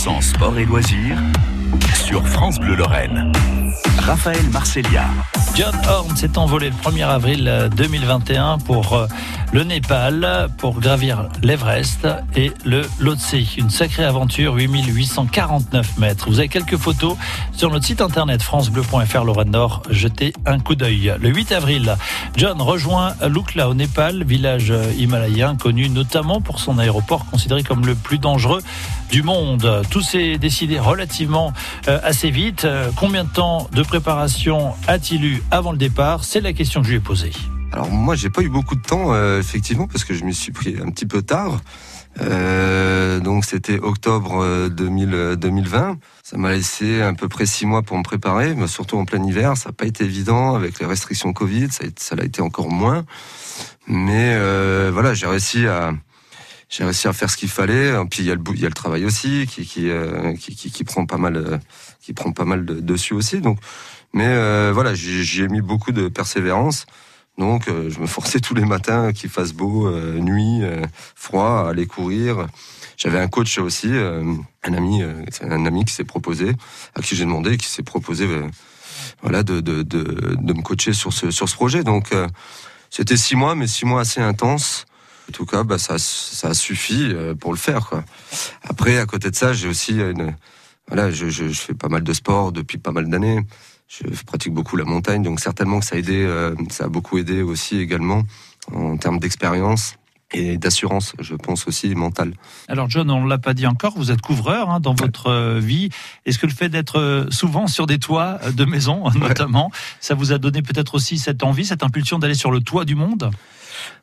100% 0.00 0.22
sport 0.22 0.58
et 0.58 0.64
loisirs 0.64 1.18
sur 1.92 2.26
France 2.26 2.58
Bleu 2.58 2.74
Lorraine. 2.74 3.30
Raphaël 3.98 4.48
Marcellia. 4.50 5.04
John 5.54 5.74
Horn 5.88 6.16
s'est 6.16 6.38
envolé 6.38 6.70
le 6.70 6.76
1er 6.76 7.06
avril 7.06 7.70
2021 7.76 8.58
pour 8.58 8.94
euh, 8.94 9.06
le 9.52 9.64
Népal, 9.64 10.48
pour 10.58 10.80
gravir 10.80 11.28
l'Everest 11.42 12.06
et 12.36 12.52
le 12.64 12.82
Lhotse. 13.00 13.34
Une 13.58 13.68
sacrée 13.68 14.04
aventure, 14.04 14.54
8849 14.54 15.98
mètres. 15.98 16.28
Vous 16.28 16.38
avez 16.38 16.48
quelques 16.48 16.76
photos 16.76 17.16
sur 17.52 17.70
notre 17.70 17.84
site 17.84 18.00
internet 18.00 18.42
francebleu.fr 18.42 19.24
Lorraine 19.24 19.50
Nord. 19.50 19.82
Jetez 19.90 20.32
un 20.46 20.60
coup 20.60 20.76
d'œil. 20.76 21.14
Le 21.20 21.28
8 21.28 21.52
avril, 21.52 21.96
John 22.36 22.62
rejoint 22.62 23.14
Lukla 23.28 23.68
au 23.68 23.74
Népal, 23.74 24.24
village 24.24 24.72
himalayen 24.96 25.56
connu 25.56 25.88
notamment 25.88 26.40
pour 26.40 26.60
son 26.60 26.78
aéroport 26.78 27.26
considéré 27.26 27.62
comme 27.62 27.84
le 27.84 27.94
plus 27.94 28.18
dangereux 28.18 28.62
du 29.10 29.22
monde. 29.22 29.82
Tout 29.90 30.02
s'est 30.02 30.38
décidé 30.38 30.78
relativement 30.78 31.52
euh, 31.88 31.98
assez 32.02 32.30
vite. 32.30 32.64
Euh, 32.64 32.90
combien 32.96 33.24
de 33.24 33.28
temps 33.28 33.68
de 33.72 33.82
préparation 33.82 34.72
a-t-il 34.86 35.24
eu 35.24 35.39
avant 35.50 35.72
le 35.72 35.78
départ 35.78 36.24
C'est 36.24 36.40
la 36.40 36.52
question 36.52 36.80
que 36.80 36.86
je 36.86 36.92
lui 36.92 36.98
ai 36.98 37.00
posée. 37.00 37.32
Alors 37.72 37.90
moi, 37.90 38.14
j'ai 38.14 38.30
pas 38.30 38.42
eu 38.42 38.48
beaucoup 38.48 38.74
de 38.74 38.82
temps, 38.82 39.12
euh, 39.12 39.38
effectivement, 39.38 39.86
parce 39.86 40.04
que 40.04 40.14
je 40.14 40.24
me 40.24 40.32
suis 40.32 40.52
pris 40.52 40.76
un 40.80 40.90
petit 40.90 41.06
peu 41.06 41.22
tard. 41.22 41.60
Euh, 42.20 43.20
donc 43.20 43.44
c'était 43.44 43.78
octobre 43.78 44.68
2000, 44.68 45.36
2020. 45.38 45.98
Ça 46.22 46.36
m'a 46.36 46.52
laissé 46.52 47.00
à 47.02 47.12
peu 47.12 47.28
près 47.28 47.46
six 47.46 47.66
mois 47.66 47.82
pour 47.82 47.96
me 47.96 48.02
préparer, 48.02 48.54
mais 48.54 48.66
surtout 48.66 48.96
en 48.96 49.04
plein 49.04 49.22
hiver. 49.22 49.56
Ça 49.56 49.68
n'a 49.68 49.72
pas 49.72 49.86
été 49.86 50.04
évident 50.04 50.54
avec 50.54 50.80
les 50.80 50.86
restrictions 50.86 51.32
Covid. 51.32 51.68
Ça, 51.96 52.16
l'a 52.16 52.24
été 52.24 52.42
encore 52.42 52.70
moins. 52.70 53.04
Mais 53.86 54.34
euh, 54.34 54.90
voilà, 54.92 55.14
j'ai 55.14 55.26
réussi 55.26 55.66
à 55.66 55.92
j'ai 56.70 56.84
réussi 56.84 57.06
à 57.08 57.12
faire 57.12 57.28
ce 57.28 57.36
qu'il 57.36 57.50
fallait. 57.50 57.92
Puis 58.10 58.22
il 58.22 58.26
y 58.26 58.30
a 58.30 58.34
le 58.34 58.42
il 58.54 58.60
y 58.60 58.64
a 58.64 58.68
le 58.68 58.74
travail 58.74 59.04
aussi 59.04 59.46
qui 59.46 59.66
qui, 59.66 59.90
qui, 60.38 60.56
qui, 60.56 60.70
qui 60.70 60.84
prend 60.84 61.04
pas 61.04 61.18
mal 61.18 61.60
qui 62.00 62.14
prend 62.14 62.32
pas 62.32 62.46
mal 62.46 62.64
de, 62.64 62.80
dessus 62.80 63.12
aussi. 63.12 63.42
Donc 63.42 63.58
mais 64.12 64.26
euh, 64.26 64.72
voilà, 64.74 64.94
j'ai 64.94 65.48
mis 65.48 65.60
beaucoup 65.60 65.92
de 65.92 66.08
persévérance. 66.08 66.86
Donc, 67.38 67.68
euh, 67.68 67.88
je 67.90 68.00
me 68.00 68.06
forçais 68.06 68.40
tous 68.40 68.54
les 68.54 68.64
matins 68.64 69.12
qu'il 69.12 69.30
fasse 69.30 69.52
beau, 69.52 69.86
euh, 69.86 70.18
nuit, 70.18 70.62
froid, 71.14 71.64
à 71.66 71.70
aller 71.70 71.86
courir. 71.86 72.46
J'avais 72.96 73.18
un 73.18 73.28
coach 73.28 73.56
aussi, 73.58 73.88
un 73.88 74.74
ami, 74.74 75.02
un 75.40 75.64
ami 75.64 75.86
qui 75.86 75.94
s'est 75.94 76.04
proposé, 76.04 76.52
à 76.94 77.00
qui 77.00 77.16
j'ai 77.16 77.24
demandé, 77.24 77.56
qui 77.56 77.66
s'est 77.66 77.82
proposé, 77.82 78.28
voilà, 79.22 79.42
de, 79.42 79.60
de, 79.60 79.82
de, 79.82 80.36
de, 80.38 80.52
me 80.52 80.60
coacher 80.60 80.92
sur 80.92 81.10
ce 81.10 81.30
sur 81.30 81.48
ce 81.48 81.54
projet. 81.54 81.82
Donc, 81.82 82.10
c'était 82.90 83.16
six 83.16 83.36
mois, 83.36 83.54
mais 83.54 83.66
six 83.66 83.86
mois 83.86 84.02
assez 84.02 84.20
intenses. 84.20 84.84
En 85.28 85.32
tout 85.32 85.46
cas, 85.46 85.62
bah, 85.62 85.78
ça, 85.78 85.98
ça 85.98 86.48
a 86.48 86.54
suffi 86.54 87.12
pour 87.38 87.52
le 87.52 87.58
faire. 87.58 87.86
Quoi. 87.86 88.04
Après, 88.62 88.98
à 88.98 89.06
côté 89.06 89.30
de 89.30 89.36
ça, 89.36 89.52
j'ai 89.52 89.68
aussi 89.68 89.92
une, 90.00 90.34
voilà, 90.88 91.10
je, 91.10 91.28
je, 91.28 91.48
je, 91.48 91.60
fais 91.60 91.74
pas 91.74 91.88
mal 91.88 92.02
de 92.02 92.12
sport 92.12 92.52
depuis 92.52 92.78
pas 92.78 92.92
mal 92.92 93.08
d'années 93.08 93.44
je 93.90 94.24
pratique 94.24 94.54
beaucoup 94.54 94.76
la 94.76 94.84
montagne, 94.84 95.22
donc 95.22 95.40
certainement 95.40 95.80
que 95.80 95.86
ça 95.86 95.96
a 95.96 95.98
aidé, 95.98 96.22
euh, 96.24 96.54
ça 96.70 96.84
a 96.84 96.88
beaucoup 96.88 97.18
aidé 97.18 97.42
aussi 97.42 97.78
également 97.78 98.22
en 98.72 98.96
termes 98.96 99.18
d'expérience 99.18 99.96
et 100.32 100.58
d'assurance, 100.58 101.14
je 101.18 101.34
pense 101.34 101.66
aussi 101.66 101.92
mentale. 101.96 102.34
Alors 102.68 102.88
John, 102.88 103.10
on 103.10 103.26
l'a 103.26 103.38
pas 103.38 103.52
dit 103.52 103.66
encore, 103.66 103.94
vous 103.96 104.12
êtes 104.12 104.20
couvreur 104.20 104.70
hein, 104.70 104.78
dans 104.78 104.94
votre 104.94 105.26
euh, 105.26 105.58
vie. 105.58 105.88
Est-ce 106.24 106.38
que 106.38 106.46
le 106.46 106.52
fait 106.52 106.68
d'être 106.68 107.00
euh, 107.00 107.28
souvent 107.30 107.66
sur 107.66 107.86
des 107.86 107.98
toits 107.98 108.38
de 108.54 108.64
maisons, 108.64 109.10
notamment, 109.16 109.72
ça 109.98 110.14
vous 110.14 110.30
a 110.30 110.38
donné 110.38 110.62
peut-être 110.62 110.94
aussi 110.94 111.18
cette 111.18 111.42
envie, 111.42 111.64
cette 111.64 111.82
impulsion 111.82 112.20
d'aller 112.20 112.34
sur 112.34 112.52
le 112.52 112.60
toit 112.60 112.84
du 112.84 112.94
monde? 112.94 113.32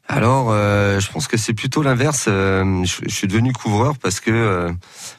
Alors, 0.09 0.51
euh, 0.51 1.01
je 1.01 1.11
pense 1.11 1.27
que 1.27 1.35
c'est 1.35 1.53
plutôt 1.53 1.83
l'inverse. 1.83 2.25
je, 2.27 2.83
je, 2.85 3.13
suis 3.13 3.27
devenu 3.27 3.51
couvreur 3.51 3.97
parce 3.97 4.21
que 4.21 4.73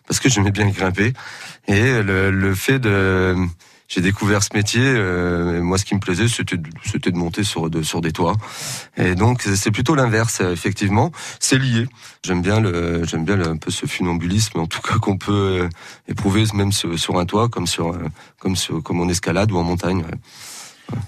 parce 0.06 0.19
que 0.19 0.30
j'aimais 0.30 0.50
bien 0.50 0.69
grimper 0.69 1.12
et 1.66 2.02
le, 2.02 2.30
le 2.30 2.55
fait 2.55 2.78
de 2.78 3.36
j'ai 3.88 4.02
découvert 4.02 4.42
ce 4.42 4.50
métier. 4.55 4.83
Euh, 4.84 5.62
moi, 5.62 5.78
ce 5.78 5.86
qui 5.86 5.94
me 5.94 6.00
plaisait, 6.00 6.28
c'était 6.28 6.56
de 6.58 7.16
monter 7.16 7.42
sur 7.42 7.70
sur 7.83 8.03
des 8.03 8.12
toits. 8.12 8.37
Et 8.98 9.15
donc, 9.15 9.42
c'est 9.42 9.70
plutôt 9.70 9.94
l'inverse, 9.94 10.41
effectivement. 10.41 11.10
C'est 11.41 11.59
lié. 11.59 11.87
J'aime 12.22 12.42
bien 12.42 12.60
le 12.60 13.04
j'aime 13.04 13.25
bien 13.25 13.41
un 13.41 13.56
peu 13.56 13.71
ce 13.71 13.87
funambulisme, 13.87 14.60
en 14.60 14.66
tout 14.66 14.82
cas 14.82 14.98
qu'on 14.98 15.16
peut 15.16 15.62
euh, 15.62 15.69
éprouver 16.06 16.44
même 16.53 16.72
sur, 16.72 16.98
sur, 16.98 17.19
un 17.19 17.25
toit, 17.25 17.48
comme 17.48 17.66
sur 17.66 17.88
euh, 17.88 17.98
comme 18.38 18.56
sur, 18.56 18.82
comme 18.82 19.00
en 19.00 19.09
escalade 19.09 19.50
ou 19.50 19.56
en 19.56 19.65
montagne. 19.65 20.04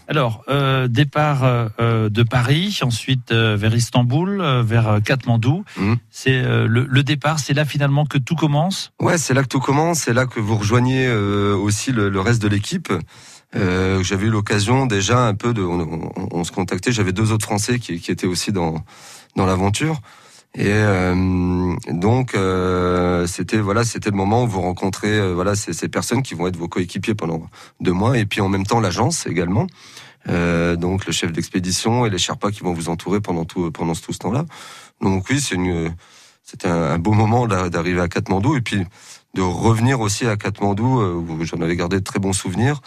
Alors, 0.09 0.43
euh, 0.49 0.89
départ 0.89 1.45
euh, 1.45 2.09
de 2.09 2.23
Paris, 2.23 2.81
ensuite 2.83 3.33
euh, 3.33 3.57
vers 3.57 3.75
Istanbul, 3.75 4.41
euh, 4.41 4.63
vers 4.63 5.01
Katmandou. 5.05 5.65
Mmh. 5.77 5.95
C'est 6.11 6.43
le, 6.43 6.67
le, 6.67 7.03
départ, 7.03 7.39
c'est 7.39 7.55
là 7.55 7.65
finalement 7.65 8.05
que 8.05 8.19
tout 8.19 8.35
commence 8.35 8.93
Ouais, 9.01 9.19
c'est 9.19 9.35
là 9.35 9.43
que 9.43 9.49
tout 9.49 9.61
commence, 9.61 10.01
c'est 10.01 10.13
là 10.13 10.27
que 10.27 10.41
vous 10.41 10.57
rejoignez 10.57 11.11
aussi 11.11 11.93
le, 11.93 12.09
le, 12.09 12.21
reste 12.21 12.43
de 12.43 12.49
l'équipe. 12.49 12.93
j'avais 13.55 14.27
eu 14.27 14.31
l'occasion 14.31 14.87
déjà 14.87 15.27
un 15.27 15.35
peu 15.35 15.55
de... 15.55 15.63
On, 15.63 15.81
on, 15.81 16.29
on 16.33 16.45
se 16.45 16.53
contactait, 16.53 16.93
j'avais 16.93 17.13
deux 17.13 17.33
autres 17.33 17.47
Français 17.47 17.79
qui, 17.79 18.01
qui 18.01 18.11
étaient 18.11 18.27
aussi 18.27 18.53
dans, 18.53 18.85
dans 19.37 19.47
l'aventure. 19.47 20.01
Et 20.55 20.67
euh, 20.67 21.77
donc 21.89 22.35
euh, 22.35 23.25
c'était 23.29 23.59
voilà 23.59 23.85
c'était 23.85 24.11
le 24.11 24.17
moment 24.17 24.43
où 24.43 24.49
vous 24.49 24.61
rencontrez 24.61 25.17
euh, 25.17 25.33
voilà 25.33 25.55
ces, 25.55 25.73
ces, 25.73 25.89
personnes 25.89 26.23
qui 26.23 26.35
vont 26.35 26.49
être 26.49 26.57
vos 26.57 26.67
coéquipiers 26.67 27.15
pendant 27.15 27.43
deux 27.81 27.93
mois. 27.93 28.19
Et 28.19 28.27
puis 28.27 28.41
en 28.41 28.49
même 28.49 28.67
temps 28.67 28.81
l'agence 28.81 29.27
également. 29.27 29.69
Euh, 30.29 30.75
donc 30.75 31.07
le 31.07 31.13
chef 31.13 31.31
d'expédition 31.33 32.05
et 32.05 32.11
les 32.11 32.19
Sherpas 32.19 32.51
qui 32.51 32.61
vont 32.61 32.73
vous 32.73 32.89
entourer 32.89 33.21
pendant 33.21 33.45
tout 33.45 33.71
pendant 33.71 33.95
tout 33.95 34.13
ce 34.13 34.19
temps-là. 34.19 34.45
Donc 35.01 35.27
oui 35.31 35.41
c'est 35.41 35.55
une 35.55 35.95
c'était 36.43 36.69
un, 36.69 36.99
beau 36.99 37.13
moment 37.13 37.47
d'arriver 37.47 38.01
à 38.01 38.09
Katmandou. 38.09 38.57
Et 38.57 38.61
puis 38.61 38.85
de 39.35 39.43
revenir 39.43 40.01
aussi 40.01 40.27
à 40.27 40.37
Katmandou 40.37 41.01
où 41.01 41.45
j'en 41.45 41.61
avais 41.61 41.77
gardé 41.77 42.01
de 42.01 42.05
très 42.05 42.19
bons 42.19 42.33
souvenirs. 42.33 42.81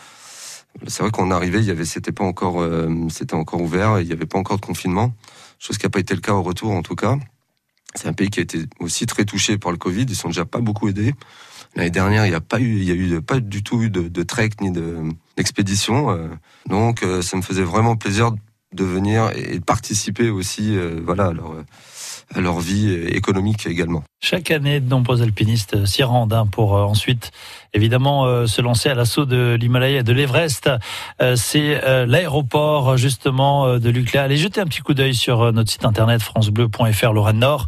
C'est 0.87 1.01
vrai 1.01 1.11
qu'on 1.11 1.31
arrivait 1.31 1.59
il 1.59 1.65
y 1.65 1.71
avait 1.71 1.85
c'était 1.85 2.11
pas 2.11 2.25
encore 2.25 2.61
c'était 3.09 3.35
encore 3.35 3.61
ouvert. 3.61 4.01
Il 4.01 4.07
n'y 4.07 4.13
avait 4.13 4.25
pas 4.25 4.37
encore 4.37 4.57
de 4.57 4.65
confinement. 4.65 5.13
Chose 5.59 5.77
qui 5.77 5.85
n'a 5.85 5.91
pas 5.91 5.99
été 5.99 6.13
le 6.13 6.19
cas 6.19 6.33
au 6.33 6.43
retour 6.43 6.71
en 6.71 6.81
tout 6.81 6.95
cas 6.95 7.15
c'est 7.95 8.07
un 8.07 8.13
pays 8.13 8.29
qui 8.29 8.39
a 8.39 8.43
été 8.43 8.59
aussi 8.79 9.05
très 9.05 9.25
touché 9.25 9.57
par 9.57 9.71
le 9.71 9.77
Covid. 9.77 10.05
Ils 10.07 10.15
sont 10.15 10.29
déjà 10.29 10.45
pas 10.45 10.59
beaucoup 10.59 10.87
aidés. 10.87 11.13
L'année 11.75 11.89
dernière, 11.89 12.25
il 12.25 12.29
n'y 12.29 12.35
a 12.35 12.41
pas 12.41 12.59
eu, 12.59 12.77
il 12.77 12.83
y 12.83 12.91
a 12.91 12.95
eu 12.95 13.21
pas 13.21 13.39
du 13.39 13.63
tout 13.63 13.81
eu 13.81 13.89
de, 13.89 14.23
trek 14.23 14.51
ni 14.61 14.71
d'expédition. 14.71 16.11
Euh. 16.11 16.27
donc, 16.67 17.03
euh, 17.03 17.21
ça 17.21 17.37
me 17.37 17.41
faisait 17.41 17.63
vraiment 17.63 17.95
plaisir 17.95 18.31
de 18.73 18.83
venir 18.83 19.31
et 19.35 19.59
de 19.59 19.63
participer 19.63 20.29
aussi, 20.29 20.75
euh, 20.75 20.99
voilà, 21.03 21.33
leur 22.35 22.59
vie 22.59 22.93
économique 22.93 23.65
également. 23.65 24.03
Chaque 24.25 24.51
année, 24.51 24.79
de 24.79 24.89
nombreux 24.89 25.21
alpinistes 25.21 25.85
s'y 25.85 26.01
rendent 26.01 26.31
hein, 26.31 26.47
pour 26.49 26.77
euh, 26.77 26.83
ensuite, 26.83 27.31
évidemment, 27.73 28.25
euh, 28.25 28.47
se 28.47 28.61
lancer 28.61 28.87
à 28.87 28.95
l'assaut 28.95 29.25
de 29.25 29.57
l'Himalaya 29.59 29.99
et 29.99 30.03
de 30.03 30.13
l'Everest. 30.13 30.69
Euh, 31.21 31.35
c'est 31.35 31.81
l'aéroport, 32.07 32.95
justement, 32.95 33.77
de 33.77 33.89
l'UCLA. 33.89 34.23
Allez 34.23 34.37
jeter 34.37 34.61
un 34.61 34.65
petit 34.65 34.79
coup 34.79 34.93
d'œil 34.93 35.13
sur 35.13 35.51
notre 35.51 35.69
site 35.69 35.83
internet 35.83 36.21
francebleu.fr 36.21 37.11
Lorraine 37.11 37.39
Nord. 37.39 37.65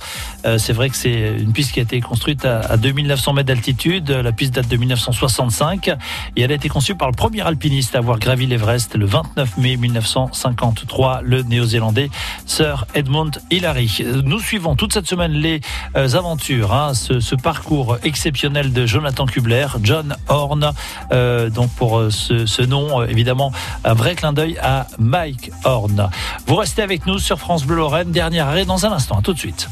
c'est 0.58 0.72
vrai 0.72 0.90
que 0.90 0.96
c'est 0.96 1.36
une 1.38 1.52
piste 1.52 1.74
qui 1.74 1.80
a 1.80 1.84
été 1.84 2.00
construite 2.00 2.46
à, 2.46 2.60
à 2.62 2.78
2900 2.78 3.34
mètres 3.34 3.48
d'altitude. 3.48 4.10
La 4.10 4.32
piste 4.32 4.54
date 4.56 4.70
de 4.70 4.78
1965 4.78 5.90
et 6.36 6.42
elle 6.42 6.52
a 6.52 6.56
été 6.56 6.70
conçue 6.70 6.96
par 6.96 7.10
le 7.10 7.16
premier 7.16 7.42
alpiniste 7.42 7.96
à 7.96 7.98
avoir 7.98 8.20
gravi 8.20 8.46
l'Everest 8.46 8.96
le 8.96 9.06
29 9.06 9.58
mai 9.58 9.76
1953, 9.76 11.22
le 11.24 11.42
néo-zélandais 11.42 12.10
Sir 12.46 12.86
Edmund 12.94 13.42
Hillary. 13.52 14.04
Suivons 14.46 14.76
toute 14.76 14.94
cette 14.94 15.08
semaine 15.08 15.32
les 15.32 15.62
aventures 15.94 16.66
Hein, 16.72 16.94
ce, 16.94 17.36
parcours 17.36 17.98
exceptionnel 18.04 18.74
de 18.74 18.86
Jonathan 18.86 19.26
Kubler, 19.26 19.68
John 19.82 20.16
Horn. 20.28 20.74
Euh, 21.12 21.50
donc 21.50 21.70
pour 21.72 22.00
euh, 22.00 22.10
ce, 22.10 22.62
nom, 22.62 23.02
euh, 23.02 23.08
évidemment, 23.08 23.52
un 23.84 23.94
vrai 23.94 24.16
clin 24.16 24.34
d'œil 24.34 24.58
à 24.62 24.88
Mike 25.00 25.52
Horn. 25.64 26.10
Vous 26.48 26.56
restez 26.56 26.82
avec 26.82 27.06
nous 27.06 27.20
sur 27.20 27.40
France 27.40 27.66
Bleu 27.66 27.78
Lorraine. 27.78 28.12
Dernier 28.12 28.40
arrêt 28.40 28.66
dans 28.66 28.86
un 28.86 28.92
instant. 28.92 29.20
À 29.20 29.22
tout 29.22 29.34
de 29.34 29.40
suite. 29.40 29.70